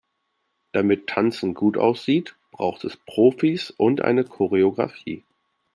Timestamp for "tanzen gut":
1.05-1.77